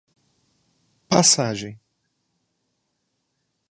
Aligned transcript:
Passagem 1.09 1.77